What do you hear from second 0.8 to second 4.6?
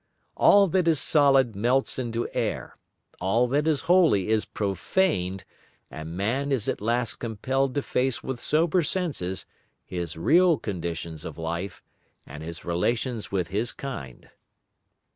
is solid melts into air, all that is holy is